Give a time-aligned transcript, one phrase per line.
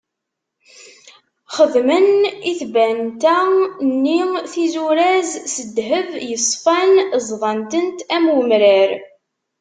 [1.55, 2.07] Xedmen
[2.51, 6.91] i tbanta-nni tizuraz s ddheb yeṣfan,
[7.27, 8.89] ẓḍan-tent am wemrar.